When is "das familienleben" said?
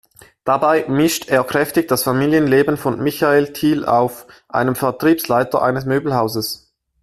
1.87-2.75